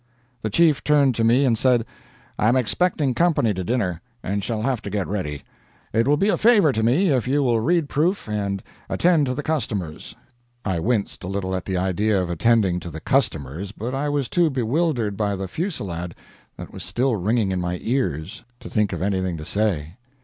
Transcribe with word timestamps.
The 0.41 0.49
chief 0.49 0.83
turned 0.83 1.13
to 1.13 1.23
me 1.23 1.45
and 1.45 1.55
said, 1.55 1.85
"I 2.39 2.47
am 2.49 2.55
expecting 2.55 3.13
company 3.13 3.53
to 3.53 3.63
dinner, 3.63 4.01
and 4.23 4.43
shall 4.43 4.63
have 4.63 4.81
to 4.81 4.89
get 4.89 5.05
ready. 5.07 5.43
It 5.93 6.07
will 6.07 6.17
be 6.17 6.29
a 6.29 6.37
favor 6.37 6.71
to 6.71 6.81
me 6.81 7.09
if 7.11 7.27
you 7.27 7.43
will 7.43 7.59
read 7.59 7.87
proof 7.87 8.27
and 8.27 8.63
attend 8.89 9.27
to 9.27 9.35
the 9.35 9.43
customers." 9.43 10.15
I 10.65 10.79
winced 10.79 11.23
a 11.23 11.27
little 11.27 11.53
at 11.55 11.65
the 11.65 11.77
idea 11.77 12.19
of 12.19 12.31
attending 12.31 12.79
to 12.79 12.89
the 12.89 12.99
customers, 12.99 13.71
but 13.71 13.93
I 13.93 14.09
was 14.09 14.27
too 14.27 14.49
bewildered 14.49 15.15
by 15.17 15.35
the 15.35 15.47
fusillade 15.47 16.15
that 16.57 16.73
was 16.73 16.81
still 16.81 17.15
ringing 17.15 17.51
in 17.51 17.61
my 17.61 17.77
ears 17.83 18.43
to 18.61 18.71
think 18.71 18.93
of 18.93 19.03
anything 19.03 19.37
to 19.37 19.45
say. 19.45 19.97